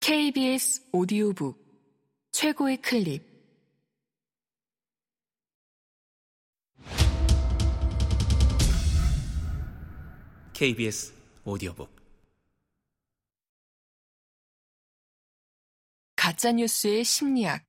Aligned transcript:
KBS 0.00 0.88
오디오북 0.92 1.62
최고의 2.32 2.78
클립. 2.78 3.22
KBS 10.54 11.12
오디오북. 11.44 11.94
가짜 16.16 16.52
뉴스의 16.52 17.04
심리학. 17.04 17.62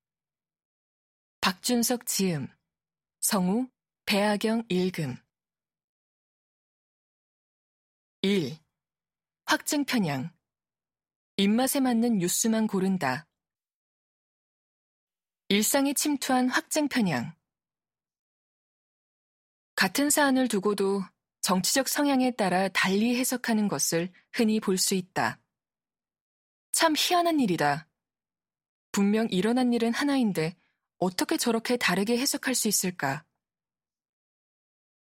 박준석 1.41 2.05
지음 2.05 2.48
성우 3.20 3.68
배아경 4.05 4.63
읽음. 4.70 5.18
1. 8.21 8.57
확증 9.45 9.84
편향 9.84 10.32
입맛에 11.41 11.79
맞는 11.79 12.19
뉴스만 12.19 12.67
고른다. 12.67 13.27
일상에 15.49 15.91
침투한 15.91 16.47
확증 16.49 16.88
편향 16.88 17.35
같은 19.75 20.11
사안을 20.11 20.47
두고도 20.47 21.02
정치적 21.41 21.88
성향에 21.88 22.30
따라 22.35 22.67
달리 22.67 23.16
해석하는 23.16 23.67
것을 23.69 24.13
흔히 24.31 24.59
볼 24.59 24.77
수 24.77 24.93
있다. 24.93 25.39
참 26.73 26.93
희한한 26.95 27.39
일이다. 27.39 27.89
분명 28.91 29.27
일어난 29.31 29.73
일은 29.73 29.95
하나인데 29.95 30.55
어떻게 30.99 31.38
저렇게 31.38 31.75
다르게 31.75 32.19
해석할 32.19 32.53
수 32.53 32.67
있을까? 32.67 33.25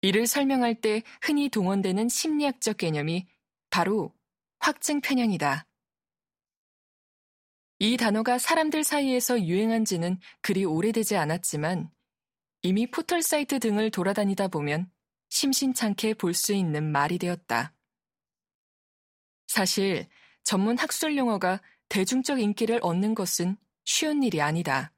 이를 0.01 0.25
설명할 0.25 0.81
때 0.81 1.03
흔히 1.21 1.49
동원되는 1.49 2.09
심리학적 2.09 2.77
개념이 2.77 3.27
바로 3.69 4.11
확증 4.57 4.99
편향이다. 4.99 5.67
이 7.83 7.97
단어가 7.97 8.37
사람들 8.37 8.85
사이에서 8.85 9.41
유행한 9.41 9.83
지는 9.83 10.17
그리 10.39 10.63
오래되지 10.63 11.17
않았지만 11.17 11.91
이미 12.61 12.89
포털 12.89 13.21
사이트 13.21 13.59
등을 13.59 13.91
돌아다니다 13.91 14.47
보면 14.47 14.89
심심찮게 15.27 16.13
볼 16.13 16.33
수 16.33 16.53
있는 16.53 16.89
말이 16.93 17.17
되었다. 17.17 17.73
사실 19.47 20.07
전문 20.45 20.77
학술 20.77 21.17
용어가 21.17 21.59
대중적 21.89 22.39
인기를 22.39 22.79
얻는 22.81 23.15
것은 23.15 23.57
쉬운 23.83 24.23
일이 24.23 24.41
아니다. 24.41 24.93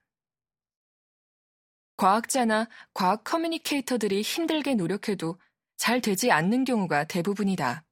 과학자나 1.98 2.70
과학 2.94 3.24
커뮤니케이터들이 3.24 4.22
힘들게 4.22 4.76
노력해도 4.76 5.40
잘 5.76 6.02
되지 6.02 6.32
않는 6.32 6.66
경우가 6.66 7.06
대부분이다. 7.06 7.84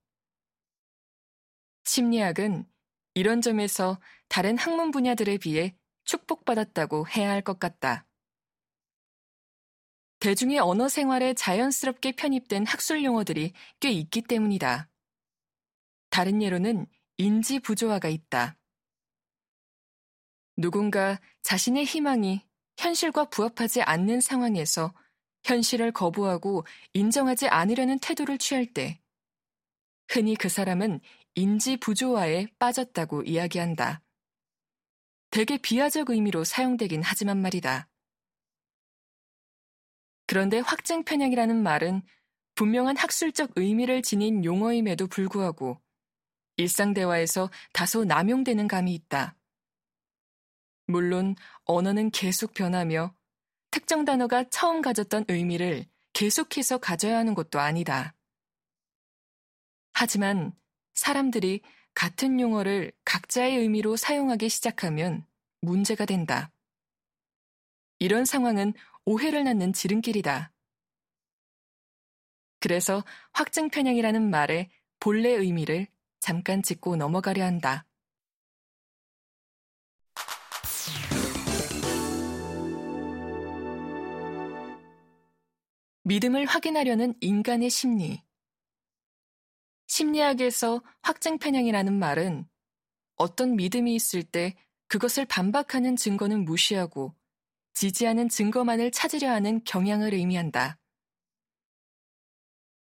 심리학은 1.85 2.71
이런 3.13 3.41
점에서 3.41 3.99
다른 4.27 4.57
학문 4.57 4.91
분야들에 4.91 5.37
비해 5.37 5.75
축복받았다고 6.05 7.07
해야 7.09 7.29
할 7.31 7.41
것 7.43 7.59
같다. 7.59 8.07
대중의 10.19 10.59
언어 10.59 10.87
생활에 10.87 11.33
자연스럽게 11.33 12.13
편입된 12.13 12.65
학술 12.65 13.03
용어들이 13.03 13.53
꽤 13.81 13.91
있기 13.91 14.21
때문이다. 14.21 14.89
다른 16.09 16.41
예로는 16.41 16.87
인지 17.17 17.59
부조화가 17.59 18.07
있다. 18.07 18.57
누군가 20.55 21.19
자신의 21.41 21.83
희망이 21.85 22.41
현실과 22.77 23.25
부합하지 23.25 23.81
않는 23.81 24.21
상황에서 24.21 24.93
현실을 25.43 25.91
거부하고 25.91 26.65
인정하지 26.93 27.49
않으려는 27.49 27.99
태도를 27.99 28.37
취할 28.37 28.65
때 28.65 29.02
흔히 30.09 30.35
그 30.35 30.49
사람은 30.49 30.99
인지 31.35 31.77
부조화에 31.77 32.47
빠졌다고 32.59 33.23
이야기한다. 33.23 34.01
되게 35.31 35.57
비하적 35.57 36.11
의미로 36.11 36.43
사용되긴 36.43 37.01
하지만 37.03 37.41
말이다. 37.41 37.89
그런데 40.27 40.59
확증 40.59 41.03
편향이라는 41.03 41.61
말은 41.61 42.03
분명한 42.55 42.97
학술적 42.97 43.53
의미를 43.55 44.01
지닌 44.01 44.45
용어임에도 44.45 45.07
불구하고 45.07 45.81
일상 46.57 46.93
대화에서 46.93 47.49
다소 47.73 48.05
남용되는 48.05 48.67
감이 48.67 48.93
있다. 48.93 49.35
물론 50.85 51.35
언어는 51.65 52.11
계속 52.11 52.53
변하며 52.53 53.15
특정 53.71 54.05
단어가 54.05 54.43
처음 54.49 54.81
가졌던 54.81 55.25
의미를 55.29 55.85
계속해서 56.13 56.77
가져야 56.77 57.17
하는 57.17 57.33
것도 57.33 57.59
아니다. 57.59 58.13
하지만 60.03 60.51
사람들이 60.95 61.61
같은 61.93 62.41
용어를 62.41 62.91
각자의 63.05 63.57
의미로 63.59 63.95
사용하기 63.95 64.49
시작하면 64.49 65.25
문제가 65.61 66.03
된다. 66.05 66.51
이런 67.99 68.25
상황은 68.25 68.73
오해를 69.05 69.45
낳는 69.45 69.71
지름길이다. 69.71 70.51
그래서 72.59 73.05
확증 73.31 73.69
편향이라는 73.69 74.29
말의 74.29 74.71
본래 74.99 75.29
의미를 75.29 75.87
잠깐 76.19 76.61
짚고 76.61 76.97
넘어가려 76.97 77.45
한다. 77.45 77.85
믿음을 86.03 86.45
확인하려는 86.45 87.13
인간의 87.21 87.69
심리. 87.69 88.21
심리학에서 89.93 90.81
확증 91.03 91.37
편향이라는 91.37 91.93
말은 91.93 92.47
어떤 93.15 93.55
믿음이 93.55 93.93
있을 93.93 94.23
때 94.23 94.55
그것을 94.87 95.25
반박하는 95.25 95.95
증거는 95.97 96.45
무시하고 96.45 97.13
지지하는 97.75 98.27
증거만을 98.27 98.89
찾으려 98.89 99.29
하는 99.29 99.63
경향을 99.65 100.15
의미한다. 100.15 100.79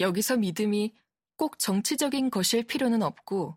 여기서 0.00 0.38
믿음이 0.38 0.92
꼭 1.36 1.60
정치적인 1.60 2.30
것일 2.30 2.64
필요는 2.64 3.04
없고 3.04 3.56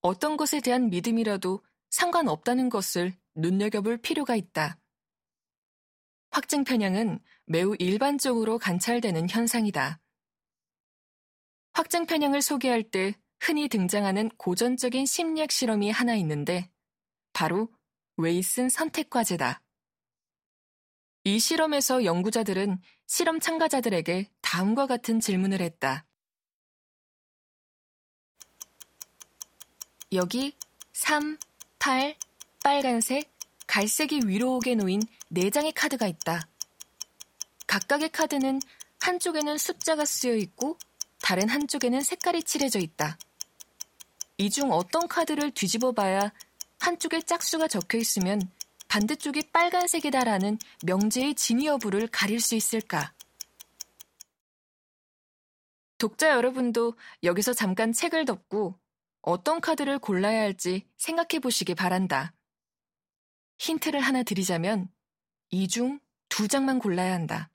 어떤 0.00 0.36
것에 0.36 0.60
대한 0.60 0.88
믿음이라도 0.88 1.64
상관없다는 1.90 2.68
것을 2.68 3.12
눈여겨볼 3.34 3.98
필요가 3.98 4.36
있다. 4.36 4.78
확증 6.30 6.62
편향은 6.62 7.18
매우 7.44 7.74
일반적으로 7.80 8.58
관찰되는 8.58 9.28
현상이다. 9.28 10.00
확증 11.78 12.06
편향을 12.06 12.42
소개할 12.42 12.82
때 12.82 13.14
흔히 13.38 13.68
등장하는 13.68 14.30
고전적인 14.30 15.06
심리학 15.06 15.52
실험이 15.52 15.92
하나 15.92 16.16
있는데 16.16 16.68
바로 17.32 17.68
웨이슨 18.16 18.68
선택 18.68 19.10
과제다. 19.10 19.62
이 21.22 21.38
실험에서 21.38 22.02
연구자들은 22.02 22.82
실험 23.06 23.38
참가자들에게 23.38 24.28
다음과 24.40 24.88
같은 24.88 25.20
질문을 25.20 25.60
했다. 25.60 26.04
여기 30.10 30.56
3, 30.94 31.38
8, 31.78 32.16
빨간색, 32.64 33.32
갈색이 33.68 34.22
위로 34.26 34.56
오게 34.56 34.74
놓인 34.74 35.00
4장의 35.30 35.74
카드가 35.76 36.08
있다. 36.08 36.48
각각의 37.68 38.08
카드는 38.08 38.58
한쪽에는 38.98 39.56
숫자가 39.56 40.04
쓰여 40.04 40.34
있고 40.34 40.76
다른 41.20 41.48
한쪽에는 41.48 42.00
색깔이 42.02 42.42
칠해져 42.44 42.78
있다. 42.78 43.18
이 44.38 44.50
중 44.50 44.70
어떤 44.72 45.08
카드를 45.08 45.50
뒤집어 45.50 45.92
봐야 45.92 46.32
한쪽에 46.80 47.20
짝수가 47.22 47.68
적혀 47.68 47.98
있으면 47.98 48.40
반대쪽이 48.88 49.50
빨간색이다라는 49.52 50.58
명제의 50.84 51.34
진위 51.34 51.66
여부를 51.66 52.06
가릴 52.08 52.40
수 52.40 52.54
있을까? 52.54 53.12
독자 55.98 56.30
여러분도 56.30 56.94
여기서 57.24 57.52
잠깐 57.52 57.92
책을 57.92 58.24
덮고 58.24 58.78
어떤 59.22 59.60
카드를 59.60 59.98
골라야 59.98 60.40
할지 60.40 60.86
생각해 60.96 61.40
보시기 61.42 61.74
바란다. 61.74 62.32
힌트를 63.58 64.00
하나 64.00 64.22
드리자면 64.22 64.88
이 65.50 65.66
중 65.66 65.98
두 66.28 66.46
장만 66.46 66.78
골라야 66.78 67.14
한다. 67.14 67.50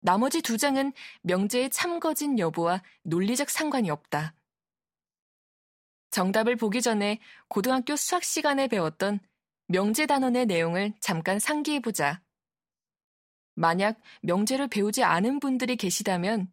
나머지 0.00 0.42
두 0.42 0.56
장은 0.56 0.92
명제의 1.22 1.70
참거진 1.70 2.38
여부와 2.38 2.82
논리적 3.02 3.50
상관이 3.50 3.90
없다. 3.90 4.34
정답을 6.10 6.56
보기 6.56 6.82
전에 6.82 7.20
고등학교 7.48 7.96
수학 7.96 8.24
시간에 8.24 8.66
배웠던 8.66 9.20
명제 9.68 10.06
단원의 10.06 10.46
내용을 10.46 10.94
잠깐 11.00 11.38
상기해보자. 11.38 12.22
만약 13.54 14.00
명제를 14.22 14.68
배우지 14.68 15.04
않은 15.04 15.38
분들이 15.38 15.76
계시다면 15.76 16.52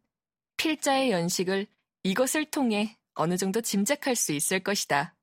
필자의 0.58 1.12
연식을 1.12 1.68
이것을 2.04 2.46
통해 2.46 2.98
어느 3.14 3.38
정도 3.38 3.62
짐작할 3.62 4.16
수 4.16 4.34
있을 4.34 4.62
것이다. 4.62 5.16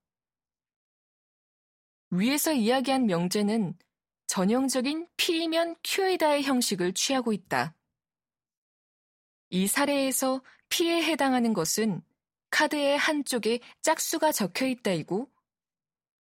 위에서 2.10 2.52
이야기한 2.52 3.06
명제는 3.06 3.76
전형적인 4.26 5.08
P이면 5.16 5.76
Q이다의 5.82 6.42
형식을 6.42 6.94
취하고 6.94 7.32
있다. 7.32 7.76
이 9.50 9.67
사례에서 9.67 10.43
P에 10.69 11.02
해당하는 11.02 11.52
것은 11.52 12.02
카드의 12.50 12.96
한쪽에 12.99 13.61
짝수가 13.82 14.32
적혀 14.32 14.67
있다이고 14.67 15.31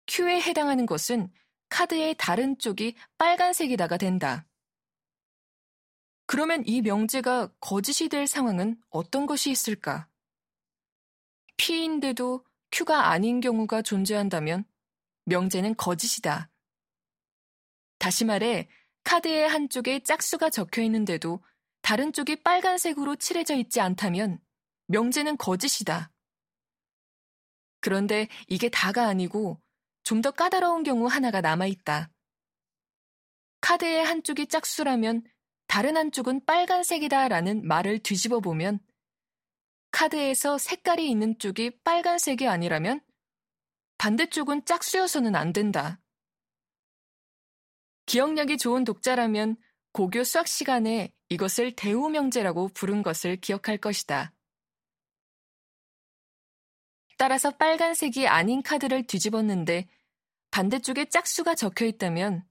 Q에 0.08 0.42
해당하는 0.42 0.86
것은 0.86 1.32
카드의 1.70 2.16
다른 2.18 2.58
쪽이 2.58 2.96
빨간색이다가 3.18 3.98
된다. 3.98 4.46
그러면 6.26 6.64
이 6.66 6.82
명제가 6.82 7.52
거짓이 7.60 8.08
될 8.08 8.28
상황은 8.28 8.82
어떤 8.90 9.26
것이 9.26 9.52
있을까? 9.52 10.08
P인데도 11.58 12.46
Q가 12.72 13.10
아닌 13.10 13.42
경우가 13.42 13.82
존재한다면 13.82 14.64
명제는 15.26 15.76
거짓이다. 15.76 16.50
다시 18.00 18.26
말해, 18.26 18.70
카드의 19.04 19.48
한쪽에 19.48 20.00
짝수가 20.00 20.50
적혀 20.50 20.82
있는데도 20.84 21.44
다른 21.82 22.14
쪽이 22.14 22.38
빨간색으로 22.38 23.16
칠해져 23.16 23.56
있지 23.56 23.82
않다면 23.82 24.40
명제는 24.88 25.38
거짓이다. 25.38 26.12
그런데 27.80 28.28
이게 28.48 28.70
다가 28.70 29.08
아니고 29.08 29.60
좀 30.04 30.22
더 30.22 30.32
까다로운 30.32 30.84
경우 30.84 31.08
하나가 31.08 31.42
남아있다. 31.42 32.10
카드의 33.62 34.04
한쪽이 34.04 34.48
짝수라면 34.48 35.24
다른 35.68 35.96
한쪽은 35.96 36.46
빨간색이다 36.46 37.28
라는 37.28 37.66
말을 37.66 38.00
뒤집어 38.00 38.40
보면 38.40 38.80
카드에서 39.92 40.58
색깔이 40.58 41.10
있는 41.10 41.38
쪽이 41.40 41.82
빨간색이 41.84 42.48
아니라면 42.48 43.02
반대쪽은 43.98 44.66
짝수여서는 44.66 45.36
안 45.36 45.54
된다. 45.54 46.00
기억력이 48.08 48.58
좋은 48.58 48.84
독자라면 48.84 49.58
고교 49.94 50.24
수학 50.24 50.48
시간에 50.48 51.14
이것을 51.32 51.72
대우명제라고 51.78 52.68
부른 52.74 53.04
것을 53.04 53.38
기억할 53.38 53.78
것이다. 53.78 54.34
따라서 57.18 57.52
빨간색이 57.52 58.28
아닌 58.28 58.62
카드를 58.62 59.08
뒤집었는데 59.08 59.88
반대쪽에 60.50 61.06
짝수가 61.06 61.56
적혀 61.56 61.86
있다면 61.86 62.46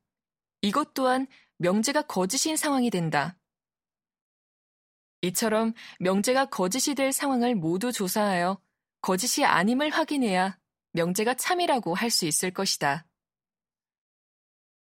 이것 0.62 0.94
또한 0.94 1.26
명제가 1.58 2.02
거짓인 2.02 2.56
상황이 2.56 2.88
된다. 2.88 3.36
이처럼 5.20 5.74
명제가 5.98 6.46
거짓이 6.46 6.94
될 6.94 7.12
상황을 7.12 7.56
모두 7.56 7.92
조사하여 7.92 8.62
거짓이 9.02 9.44
아님을 9.44 9.90
확인해야 9.90 10.58
명제가 10.92 11.34
참이라고 11.34 11.94
할 11.94 12.08
수 12.08 12.24
있을 12.24 12.50
것이다. 12.50 13.09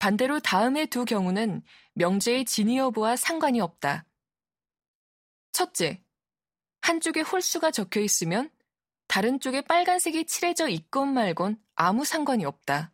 반대로 0.01 0.39
다음의 0.39 0.87
두 0.87 1.05
경우는 1.05 1.61
명제의 1.93 2.45
진위 2.45 2.79
여부와 2.79 3.15
상관이 3.15 3.61
없다. 3.61 4.03
첫째, 5.51 6.03
한쪽에 6.81 7.21
홀수가 7.21 7.69
적혀 7.69 7.99
있으면 7.99 8.49
다른 9.07 9.39
쪽에 9.39 9.61
빨간색이 9.61 10.25
칠해져 10.25 10.69
있건 10.69 11.13
말건 11.13 11.63
아무 11.75 12.03
상관이 12.03 12.45
없다. 12.45 12.91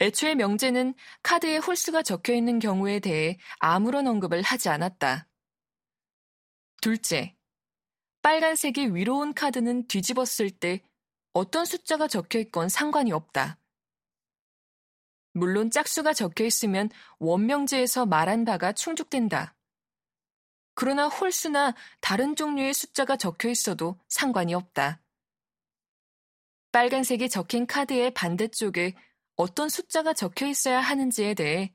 애초에 0.00 0.36
명제는 0.36 0.94
카드에 1.24 1.56
홀수가 1.56 2.04
적혀 2.04 2.34
있는 2.34 2.60
경우에 2.60 3.00
대해 3.00 3.36
아무런 3.58 4.06
언급을 4.06 4.42
하지 4.42 4.68
않았다. 4.68 5.26
둘째, 6.80 7.34
빨간색이 8.22 8.94
위로 8.94 9.18
온 9.18 9.34
카드는 9.34 9.88
뒤집었을 9.88 10.52
때 10.52 10.84
어떤 11.32 11.64
숫자가 11.64 12.06
적혀 12.06 12.38
있건 12.38 12.68
상관이 12.68 13.10
없다. 13.10 13.58
물론 15.38 15.70
짝수가 15.70 16.12
적혀 16.14 16.44
있으면 16.44 16.90
원명제에서 17.18 18.06
말한 18.06 18.44
바가 18.44 18.72
충족된다. 18.72 19.54
그러나 20.74 21.08
홀수나 21.08 21.74
다른 22.00 22.36
종류의 22.36 22.74
숫자가 22.74 23.16
적혀 23.16 23.48
있어도 23.48 23.98
상관이 24.08 24.54
없다. 24.54 25.00
빨간색이 26.72 27.28
적힌 27.28 27.66
카드의 27.66 28.12
반대쪽에 28.12 28.94
어떤 29.36 29.68
숫자가 29.68 30.12
적혀 30.12 30.46
있어야 30.46 30.80
하는지에 30.80 31.34
대해 31.34 31.72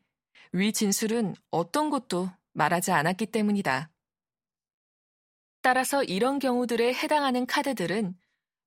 위 0.52 0.72
진술은 0.72 1.36
어떤 1.50 1.90
것도 1.90 2.30
말하지 2.54 2.92
않았기 2.92 3.28
때문이다. 3.28 3.90
따라서 5.62 6.04
이런 6.04 6.40
경우들에 6.40 6.94
해당하는 6.94 7.46
카드들은 7.46 8.16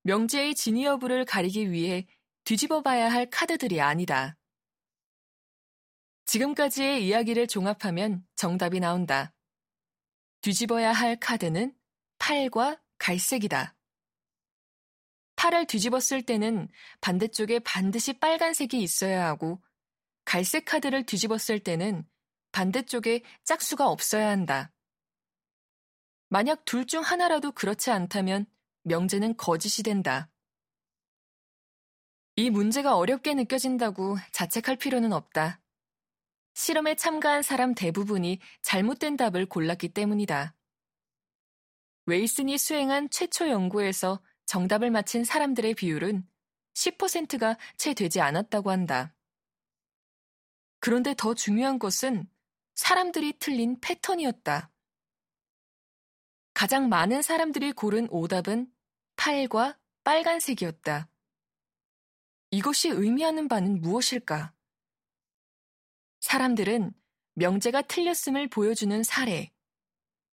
명제의 0.03 0.55
진위 0.55 0.85
여부를 0.85 1.25
가리기 1.25 1.71
위해 1.71 2.07
뒤집어 2.45 2.83
봐야 2.83 3.11
할 3.11 3.29
카드들이 3.31 3.81
아니다. 3.81 4.37
지금까지의 6.37 7.07
이야기를 7.07 7.47
종합하면 7.47 8.27
정답이 8.35 8.81
나온다. 8.81 9.33
뒤집어야 10.43 10.93
할 10.93 11.19
카드는 11.19 11.75
8과 12.19 12.79
갈색이다. 12.99 13.75
8을 15.37 15.67
뒤집었을 15.67 16.23
때는 16.23 16.69
반대쪽에 17.01 17.61
반드시 17.61 18.13
빨간색이 18.19 18.83
있어야 18.83 19.27
하고 19.27 19.63
갈색 20.25 20.65
카드를 20.67 21.07
뒤집었을 21.07 21.61
때는 21.61 22.07
반대쪽에 22.53 23.23
짝수가 23.45 23.89
없어야 23.89 24.29
한다. 24.29 24.73
만약 26.29 26.65
둘 26.65 26.87
중 26.87 27.03
하나라도 27.03 27.53
그렇지 27.53 27.91
않다면 27.91 28.47
명제는 28.83 29.37
거짓이 29.37 29.83
된다. 29.83 30.31
이 32.35 32.51
문제가 32.51 32.97
어렵게 32.97 33.35
느껴진다고 33.35 34.19
자책할 34.33 34.77
필요는 34.77 35.13
없다. 35.15 35.61
실험에 36.57 36.95
참가한 36.95 37.43
사람 37.43 37.75
대부분이 37.75 38.41
잘못된 38.63 39.19
답을 39.19 39.45
골랐기 39.45 39.91
때문이다. 39.91 40.55
웨이슨이 42.07 42.57
수행한 42.57 43.11
최초 43.11 43.51
연구에서 43.51 44.23
정답을 44.47 44.91
맞힌 44.91 45.25
사람들의 45.25 45.75
비율은 45.75 46.27
10%가 46.73 47.59
채 47.77 47.93
되지 47.93 48.23
않았다고 48.23 48.71
한다. 48.71 49.15
그런데 50.81 51.15
더 51.15 51.35
중요한 51.35 51.79
것은 51.79 52.27
사람들이 52.75 53.35
틀린 53.39 53.79
패턴이었다. 53.79 54.71
가장 56.55 56.89
많은 56.89 57.21
사람들이 57.21 57.73
고른 57.73 58.09
오답은 58.09 58.73
8과 59.17 59.79
빨간색이었다. 60.05 61.11
이것이 62.51 62.89
의미하는 62.89 63.47
바는 63.47 63.83
무엇일까? 63.83 64.56
사람들은 66.27 66.93
명제가 67.35 67.83
틀렸음을 67.83 68.49
보여주는 68.49 69.01
사례, 69.05 69.53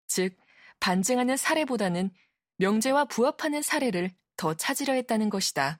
즉, 0.07 0.36
반증하는 0.80 1.38
사례보다는 1.38 2.10
명제와 2.57 3.06
부합하는 3.06 3.62
사례를 3.62 4.10
더 4.36 4.56
찾으려 4.56 4.94
했다는 4.94 5.30
것이다. 5.30 5.80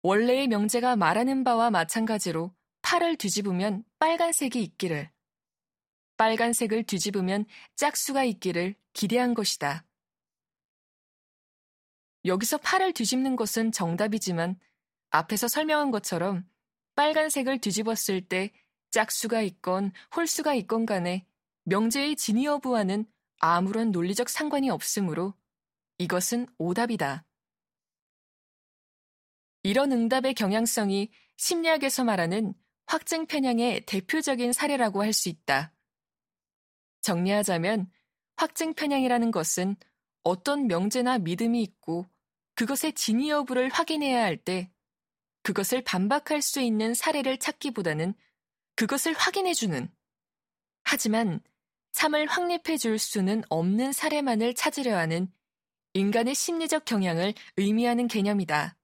원래의 0.00 0.48
명제가 0.48 0.96
말하는 0.96 1.44
바와 1.44 1.70
마찬가지로 1.70 2.56
팔을 2.80 3.16
뒤집으면 3.16 3.84
빨간색이 3.98 4.62
있기를, 4.62 5.10
빨간색을 6.16 6.84
뒤집으면 6.84 7.44
짝수가 7.76 8.24
있기를 8.24 8.74
기대한 8.94 9.34
것이다. 9.34 9.84
여기서 12.24 12.56
팔을 12.56 12.94
뒤집는 12.94 13.36
것은 13.36 13.70
정답이지만 13.70 14.58
앞에서 15.10 15.46
설명한 15.46 15.90
것처럼 15.90 16.48
빨간색을 16.98 17.58
뒤집었을 17.60 18.22
때 18.22 18.50
짝수가 18.90 19.42
있건 19.42 19.92
홀수가 20.16 20.54
있건 20.54 20.84
간에 20.84 21.24
명제의 21.62 22.16
진위 22.16 22.46
여부와는 22.46 23.06
아무런 23.38 23.92
논리적 23.92 24.28
상관이 24.28 24.68
없으므로 24.68 25.34
이것은 25.98 26.48
오답이다. 26.58 27.24
이런 29.62 29.92
응답의 29.92 30.34
경향성이 30.34 31.12
심리학에서 31.36 32.02
말하는 32.02 32.52
확증 32.86 33.26
편향의 33.26 33.86
대표적인 33.86 34.52
사례라고 34.52 35.00
할 35.00 35.12
수 35.12 35.28
있다. 35.28 35.72
정리하자면 37.02 37.92
확증 38.34 38.74
편향이라는 38.74 39.30
것은 39.30 39.76
어떤 40.24 40.66
명제나 40.66 41.18
믿음이 41.18 41.62
있고 41.62 42.06
그것의 42.56 42.94
진위 42.94 43.30
여부를 43.30 43.68
확인해야 43.68 44.20
할 44.20 44.36
때 44.36 44.72
그것을 45.48 45.82
반박할 45.82 46.42
수 46.42 46.60
있는 46.60 46.92
사례를 46.92 47.38
찾기보다는 47.38 48.12
그것을 48.76 49.14
확인해주는, 49.14 49.90
하지만 50.84 51.40
참을 51.92 52.26
확립해 52.26 52.76
줄 52.76 52.98
수는 52.98 53.42
없는 53.48 53.92
사례만을 53.92 54.52
찾으려 54.52 54.98
하는 54.98 55.32
인간의 55.94 56.34
심리적 56.34 56.84
경향을 56.84 57.32
의미하는 57.56 58.08
개념이다. 58.08 58.76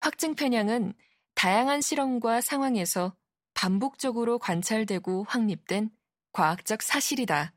확증 0.00 0.34
편향은 0.34 0.94
다양한 1.36 1.80
실험과 1.80 2.40
상황에서 2.40 3.16
반복적으로 3.54 4.40
관찰되고 4.40 5.26
확립된 5.28 5.90
과학적 6.32 6.82
사실이다. 6.82 7.54